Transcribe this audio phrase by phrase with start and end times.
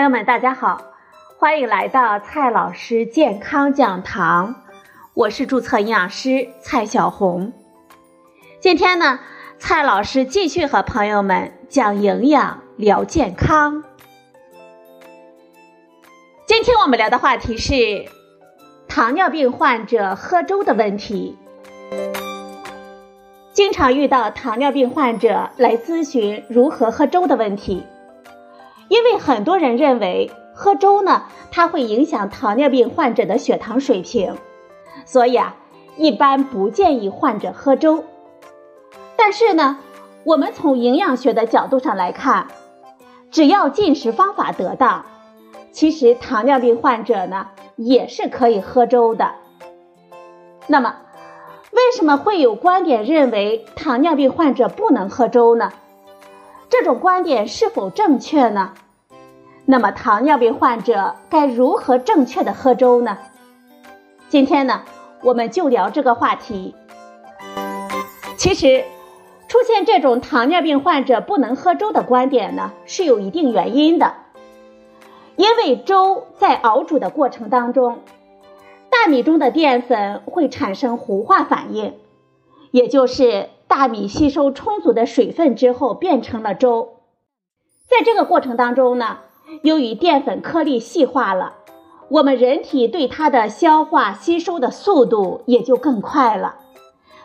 [0.00, 0.80] 朋友们，大家好，
[1.38, 4.54] 欢迎来到蔡老师健康讲堂，
[5.12, 7.52] 我是注册营养师蔡小红。
[8.60, 9.20] 今天呢，
[9.58, 13.84] 蔡老师继续和朋友们讲营养、聊健康。
[16.46, 18.06] 今天我们聊的话题是
[18.88, 21.36] 糖尿病患者喝粥的问题。
[23.52, 27.84] 经常遇到糖尿病患者来咨询如何喝粥的问题。
[28.90, 31.22] 因为很多人认为喝粥呢，
[31.52, 34.34] 它会影响糖尿病患者的血糖水平，
[35.06, 35.54] 所以啊，
[35.96, 38.02] 一般不建议患者喝粥。
[39.16, 39.78] 但是呢，
[40.24, 42.48] 我们从营养学的角度上来看，
[43.30, 45.04] 只要进食方法得当，
[45.70, 49.34] 其实糖尿病患者呢也是可以喝粥的。
[50.66, 50.96] 那么，
[51.70, 55.72] 为什么会有观点认为糖尿病患者不能喝粥呢？
[56.80, 58.72] 这种观点是否正确呢？
[59.66, 63.18] 那么糖尿病患者该如何正确的喝粥呢？
[64.30, 64.80] 今天呢，
[65.22, 66.74] 我们就聊这个话题。
[68.38, 68.82] 其实，
[69.46, 74.14] 出现这种糖尿病患者不能喝粥的观点呢，是有一定原因的。
[75.36, 77.98] 因为粥在熬煮的过程当中，
[78.88, 81.98] 大米中的淀粉会产生糊化反应，
[82.70, 83.50] 也就是。
[83.70, 86.96] 大米吸收充足的水分之后变成了粥，
[87.86, 89.18] 在这个过程当中呢，
[89.62, 91.54] 由于淀粉颗粒细化了，
[92.08, 96.56] 我们人体对它的消化吸收的速度也就更快了，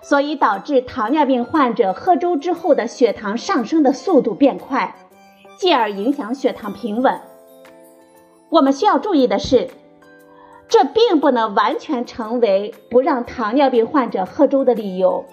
[0.04, 4.96] 所以导致糖尿病患者喝粥之后的血糖上升的速度变快，
[5.58, 7.20] 继而影响血糖平稳。
[8.52, 9.70] 我们需要注意的是，
[10.68, 15.26] 这并不能完全成为不让糖尿病患者喝粥的理由。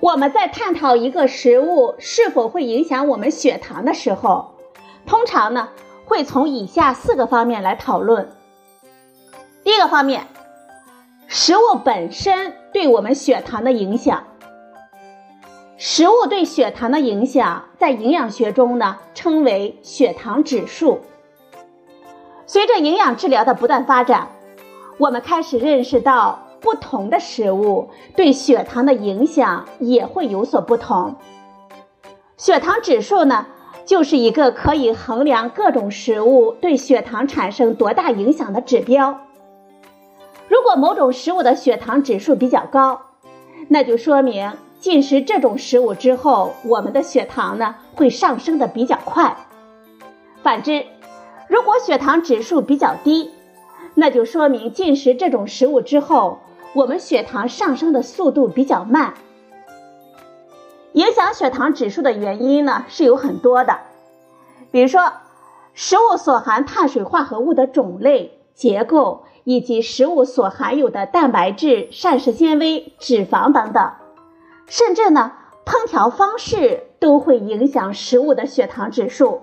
[0.00, 4.54] 我们在探讨一个食物是否会影响我们血糖的时候，
[5.06, 5.68] 通常呢
[6.04, 8.30] 会从以下四个方面来讨论。
[9.62, 10.26] 第一个方面，
[11.28, 14.24] 食物本身对我们血糖的影响。
[15.76, 21.00] 食物对血糖的影响，在营养学中呢称为血糖指数。
[22.44, 24.28] 随着营养治疗的不断发展，
[24.98, 26.40] 我们开始认识到。
[26.62, 31.16] 不同的食物对血糖的影响也会有所不同。
[32.36, 33.46] 血糖指数呢，
[33.84, 39.20] 就是一个可以衡量各种食物对血糖产生多大影响的指标。
[40.48, 43.00] 如果某种食物的血糖指数比较高，
[43.68, 49.36] 那就说明进食这种食物之后，我们的血糖呢会上升的比较快。
[50.42, 50.84] 反之，
[51.48, 53.30] 如果血糖指数比较低，
[53.94, 56.38] 那就说明进食这种食物之后。
[56.74, 59.14] 我们血糖上升的速度比较慢，
[60.92, 63.80] 影响血糖指数的原因呢是有很多的，
[64.70, 65.12] 比如说
[65.74, 73.92] 食物所含碳水化合物的种类、结构，以及食物所含有的蛋白质、膳食纤维、脂肪等等，
[74.66, 75.32] 甚至呢
[75.66, 79.42] 烹调方式都会影响食物的血糖指数。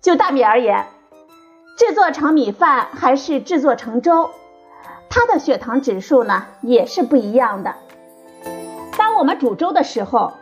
[0.00, 0.86] 就大米而言，
[1.76, 4.30] 制作成米饭还是制作成粥？
[5.10, 7.74] 它的血糖指数呢也是不一样的。
[8.96, 10.34] 当我们煮粥的时候，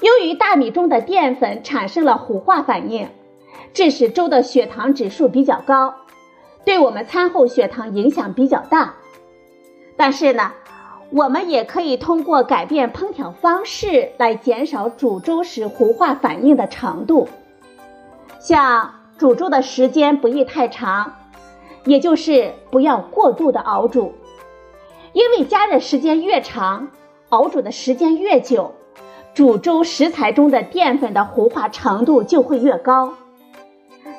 [0.00, 3.08] 由于大米中的淀粉产生了糊化反应，
[3.72, 5.94] 致使粥的血糖指数比较高，
[6.64, 8.94] 对我们餐后血糖影响比较大。
[9.96, 10.52] 但是呢，
[11.10, 17.28] 我们也可以通过改变烹调方式来减少煮粥时糊化反应的程度，
[18.40, 21.14] 像煮粥的时间不宜太长。
[21.84, 24.12] 也就是不要过度的熬煮，
[25.12, 26.90] 因为加热时间越长，
[27.30, 28.72] 熬煮的时间越久，
[29.34, 33.14] 煮粥食材中的淀粉的糊化程度就会越高。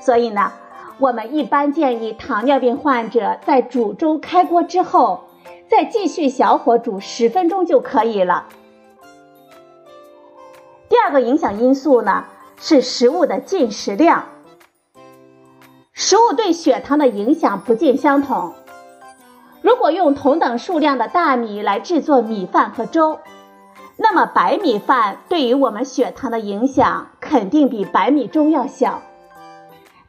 [0.01, 0.51] 所以呢，
[0.99, 5.21] 我们一般建议糖尿病患者在煮粥开锅之后，
[5.69, 8.47] 再继续小火煮十分钟就可以了。
[10.89, 12.25] 第二个影响因素呢，
[12.57, 14.25] 是食物的进食量。
[15.95, 18.55] 食物对血糖的影响不尽相同。
[19.61, 23.19] 如果用同等数量的大米来制作米饭和粥，
[23.97, 29.03] 那么白米饭对于我们血糖的影响肯定比白米粥要小。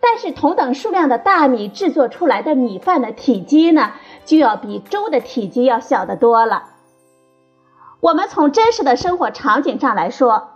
[0.00, 3.92] 但是同等数量的大米制作出来的米饭的体积呢，
[4.25, 6.70] 就要比粥的体积要小得多了。
[8.00, 10.48] 我们从真实的生活场景上来说，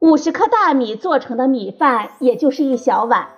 [0.00, 3.28] 五十克大米做成的米饭也就是一小碗。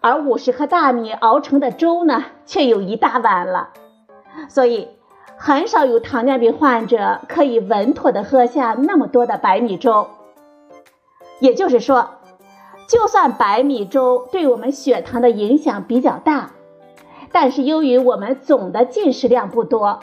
[0.00, 3.70] 而五十克大米熬成的粥呢，却有一大碗了，
[4.48, 4.88] 所以
[5.36, 10.08] 很少有糖尿病患者可以稳妥的喝下那么多的白米粥。
[11.38, 12.10] 也就是说，
[12.86, 16.50] 就算白米粥对我们血糖的影响比较大，
[17.30, 20.00] 但是由于我们总的进食量不多，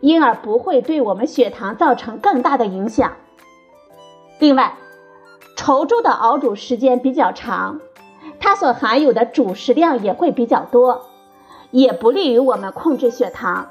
[0.00, 3.12] 因而不会对我们血糖造成更大的影响。
[4.38, 4.74] 另外，
[5.56, 7.80] 稠粥的熬煮时间比较长，
[8.50, 11.06] 它所含有的主食量也会比较多，
[11.70, 13.70] 也不利于我们控制血糖。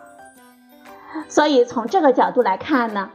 [1.27, 3.09] 所以从这个角度来看呢，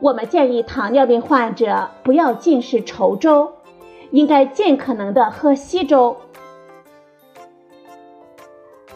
[0.00, 3.52] 我们建议糖尿病患者不要进食稠粥，
[4.10, 6.16] 应该尽可能的喝稀粥。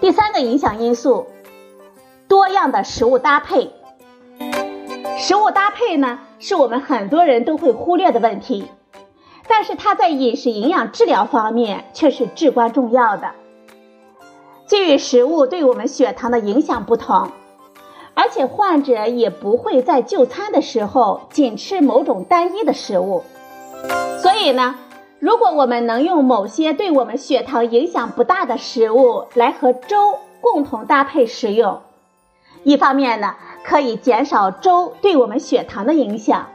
[0.01, 1.27] 第三个影响因素，
[2.29, 3.73] 多样的食物搭配。
[5.19, 8.65] 食物搭配呢，是我们很多人都会忽略的问题，
[9.49, 13.31] 但是它在饮食营养治疗方面却是至关重要的。
[14.67, 17.31] 基于食物对我们血糖的影响不同，
[18.15, 23.23] 而且患者也不会在就餐的时候仅吃某种单一的食物，
[24.19, 24.75] 所以呢，
[25.21, 31.81] 如果我们能用某些对我们血糖影响不大的食物来和粥共同搭配食用，
[32.63, 33.35] 一方面呢。
[33.69, 36.47] 可以减少粥对我们血糖的影响，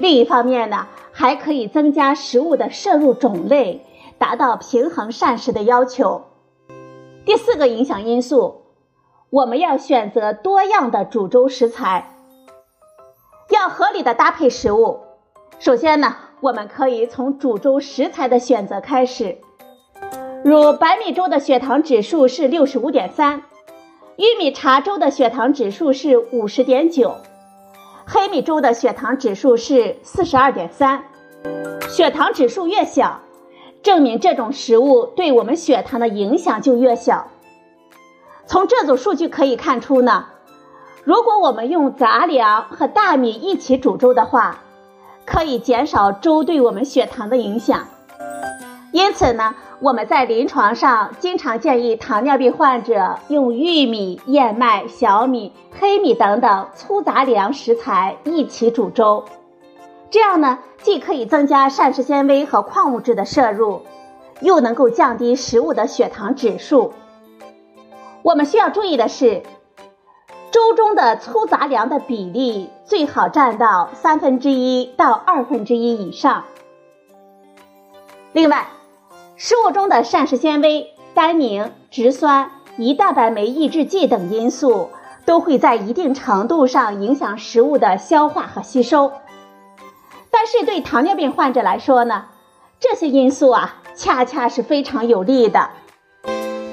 [0.00, 3.84] 另一方面呢，还可以增加食物的摄入种类，
[4.16, 6.22] 达到平衡膳食的要求。
[7.26, 8.62] 第四个影响因素，
[9.28, 12.16] 我们要选择多样的煮粥食材，
[13.50, 15.00] 要合理的搭配食物。
[15.58, 19.36] 首先呢，我们可以从煮粥食材的选择开始，
[20.42, 23.42] 如白米粥的血糖指数是六十五点三。
[24.16, 27.16] 玉米茶粥的血糖指数是五十点九，
[28.12, 31.04] 黑米粥的血糖指数是四十二点三。
[31.88, 33.20] 血糖指数越小，
[33.84, 37.28] 证明这种食物对我们血糖的影响就越小。
[38.46, 40.26] 从这组数据可以看出呢，
[41.04, 44.58] 如果我们用杂粮和大米一起煮粥的话，
[45.24, 47.86] 可以减少粥对我们血糖的影响。
[48.92, 49.54] 因此呢。
[49.82, 59.24] 我们在临床上经常建议糖尿病患者用玉米、燕麦、小米、黑米等等粗杂粮食材一起煮粥，
[60.10, 63.80] 这样呢，既可以增加膳食纤维和矿物质的摄入，
[64.42, 66.92] 又能够降低食物的血糖指数。
[68.20, 69.42] 我们需要注意的是，
[70.50, 76.44] 粥中的粗杂粮的比例最好占到三分之一到二分之一以上。
[78.34, 78.66] 另外，
[79.42, 84.90] 食物中的膳食纤维、单宁、植酸、胰蛋白酶抑制剂等因素
[85.24, 89.10] 都会在一定程度上影响食物的消化和吸收。
[90.30, 92.26] 但是对糖尿病患者来说呢，
[92.78, 95.70] 这些因素啊恰恰是非常有利的。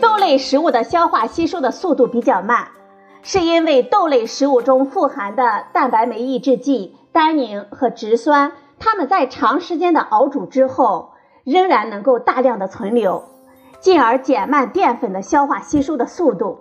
[0.01, 2.67] 豆类食物的消化吸收的速度比较慢，
[3.23, 11.13] 是因为豆类食物中富含的蛋白酶抑制剂、单宁和植酸，它们在长时间的熬煮之后。
[11.47, 13.23] 仍然能够大量的存留，
[13.79, 16.59] 进而减慢淀粉的消化吸收的速度。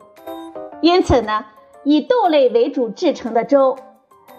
[0.81, 1.47] 因此呢，
[1.83, 3.77] 以豆类为主制成的粥，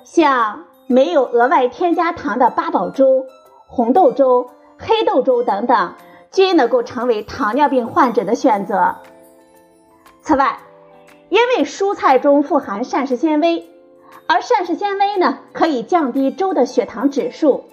[0.05, 3.25] 像没有额外添加糖的八宝粥、
[3.67, 4.49] 红豆粥、
[4.79, 5.95] 黑豆粥等等，
[6.31, 8.95] 均能够成为糖尿病患者的选择。
[10.21, 10.59] 此外，
[11.27, 13.67] 因为蔬菜中富含膳食纤维，
[14.27, 17.65] 而膳食纤维呢，可以降低粥的血糖指数。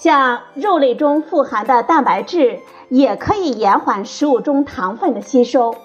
[0.00, 5.76] 像肉类中富含的蛋白质也可以延缓食物中糖分的吸收，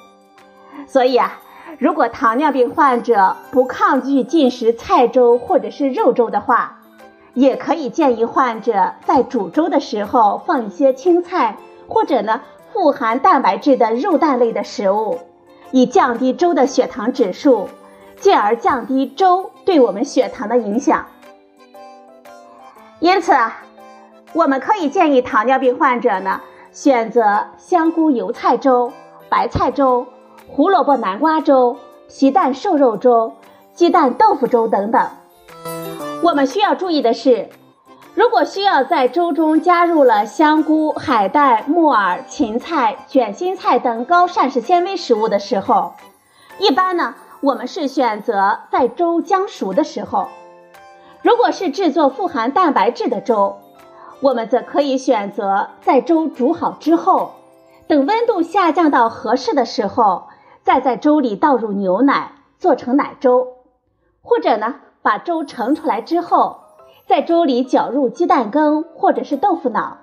[0.87, 1.41] 所以啊，
[1.79, 6.79] 如果糖尿病患者不抗拒进食菜粥或者是肉粥的话，
[7.33, 11.57] 也可以建议患者在煮粥的时候放一些青菜，
[11.89, 12.39] 或者呢
[12.71, 15.19] 富含蛋白质的肉蛋类的食物，
[15.71, 17.67] 以降低粥的血糖指数，
[18.15, 21.05] 进而降低粥对我们血糖的影响。
[23.01, 23.63] 因此啊。
[24.35, 26.41] 我们可以建议糖尿病患者呢，
[26.73, 28.91] 选择香菇油菜粥、
[29.29, 30.07] 白菜粥、
[30.49, 31.77] 胡萝卜南瓜粥、
[32.09, 33.31] 皮蛋瘦肉粥、
[33.73, 35.07] 鸡蛋豆腐粥等等。
[36.21, 37.47] 我们需要注意的是，
[38.13, 45.93] 如果需要在粥中加入了香菇、海带、木耳、芹菜、卷心菜等高膳食纤维食物的时候，
[46.59, 50.27] 一般呢，我们是选择在粥将熟的时候。
[51.21, 53.59] 如果是制作富含蛋白质的粥，
[54.21, 57.33] 我们则可以选择在粥煮好之后，
[57.87, 60.27] 等温度下降到合适的时候，
[60.63, 63.47] 再在粥里倒入牛奶，做成奶粥；
[64.23, 66.61] 或者呢，把粥盛出来之后，
[67.07, 69.97] 在粥里搅入鸡蛋羹或者是豆腐脑，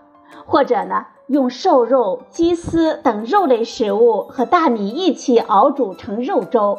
[0.46, 6.78] 或者呢，用瘦肉、鸡丝等肉类食物和大米一起熬煮成肉粥。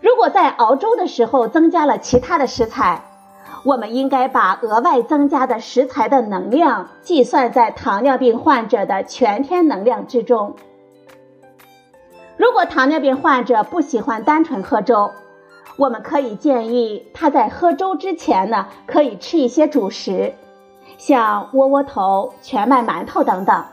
[0.00, 3.04] 如果在熬粥的时候增加了其他的食材，
[3.64, 10.54] 我们应该把额外增加的食材的能量计算在糖尿病患者的全天能量之中。
[12.36, 15.10] 如果糖尿病患者不喜欢单纯喝粥，
[15.76, 20.34] 我们可以建议他在喝粥之前呢，可以吃一些主食，
[20.96, 23.64] 像窝窝头、全麦馒头等等，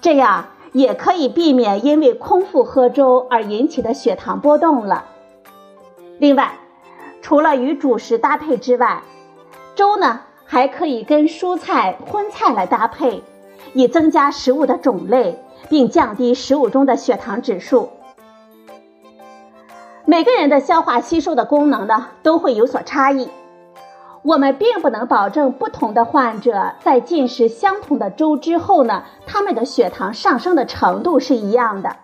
[0.00, 5.04] 这样也可以避免因为空腹喝粥而引起的血糖波动了。
[6.18, 6.52] 另外，
[7.24, 9.02] 除了与主食搭配之外，
[9.74, 13.24] 粥呢还可以跟蔬菜、荤菜来搭配，
[13.72, 15.40] 以增加食物的种类。
[15.70, 17.88] 并降低食物中的血糖指数。
[20.04, 23.30] 每个人的消化吸收的功能呢都会有所差异，
[24.22, 31.96] 我们并不能保证不同的患者在进食相同的粥之后呢，他们的血糖上升的程度是一样的。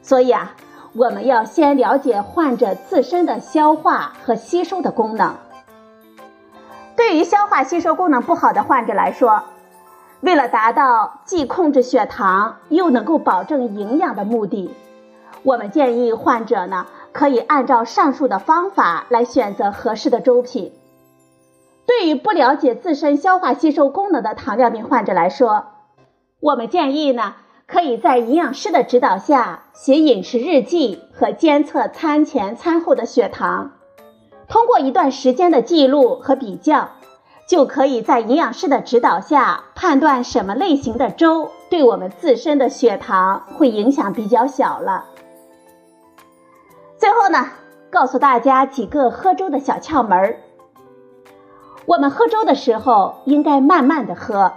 [0.00, 0.54] 所以啊，
[0.92, 5.36] 我们要先了解患者自身的消化和吸收的功能。
[6.96, 9.42] 对于消化吸收功能不好的患者来说，
[10.20, 14.74] 为了达到既控制血糖又能够保证营养的目的，
[15.44, 20.72] 我们建议患者呢可以按照上述的方法来选择合适的粥品。
[21.86, 25.66] 对于不了解自身消化吸收功能的糖尿病患者来说，
[26.40, 27.34] 我们建议呢
[27.70, 33.70] 可以在营养师的指导下写饮食日记和监测餐前餐后的血糖，
[34.48, 36.88] 通过一段时间的记录和比较。
[37.46, 45.06] 就可以在营养师的指导下判断什么类型的粥对我们自身的血糖会影响比较小了。
[46.96, 47.48] 最后呢，
[47.90, 50.36] 告诉大家几个喝粥的小窍门儿。
[51.86, 54.52] 我们喝粥的时候应该慢慢的喝，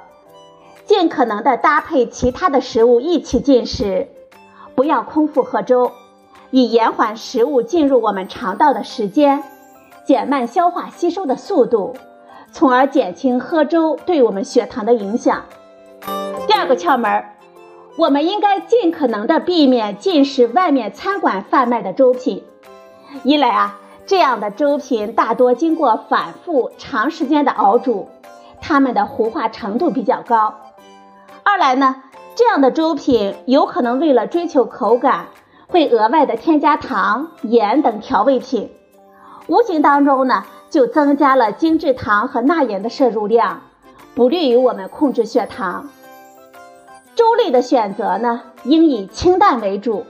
[0.85, 4.07] 尽可能的搭配其他的食物一起进食，
[4.75, 5.91] 不要空腹喝粥，
[6.51, 9.43] 以延缓食物进入我们肠道的时间，
[10.05, 11.95] 减慢消化吸收的速度。
[12.51, 15.43] 从而减轻喝粥对我们血糖的影响。
[16.45, 17.25] 第二个窍门，
[17.97, 22.43] 我们应该尽可能的避免进食外面餐馆贩卖的粥品。
[23.23, 28.09] 一来啊，这样的粥品大多经过反复长时间的熬煮，
[28.61, 30.53] 它们的糊化程度比较高；
[31.43, 32.03] 二来呢，
[32.35, 35.27] 这样的粥品有可能为了追求口感，
[35.67, 38.71] 会额外的添加糖、盐等调味品，
[39.47, 40.43] 无形当中呢。
[40.73, 43.62] 就增加了精制糖和钠盐的摄入量，
[44.15, 45.88] 不利于我们控制血糖。
[47.13, 50.07] 粥类的选择呢，应以清淡为主。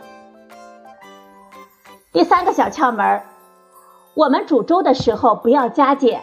[2.13, 3.23] 第三个小窍门，
[4.13, 6.21] 我们煮粥的时候不要加碱。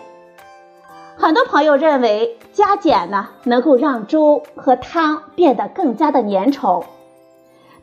[1.18, 6.84] 很多朋友认为加碱呢，能够让粥和汤变得更加的粘稠，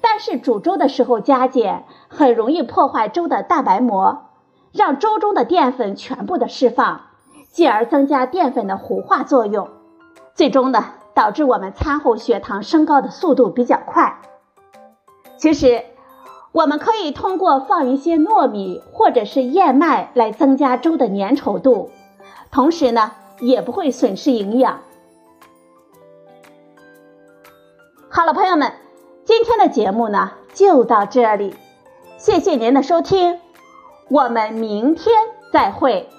[0.01, 4.23] 但是煮粥的时候加碱，很容易破坏粥的蛋白膜。
[4.73, 7.01] 让粥中的淀粉全部的释放，
[7.51, 9.69] 进而增加淀粉的糊化作用，
[10.35, 14.19] 最终呢导致我们餐后血糖升高的速度比较快。
[15.37, 15.83] 其实，
[16.51, 21.89] 我们可以通过放一些糯米或者是燕麦来增加粥的粘稠度，
[22.51, 24.81] 同时呢也不会损失营养。
[28.09, 28.73] 好了，朋友们，
[29.25, 31.55] 今天的节目呢就到这里，
[32.17, 33.39] 谢谢您的收听。
[34.09, 35.15] 我们明天
[35.51, 36.09] 再会。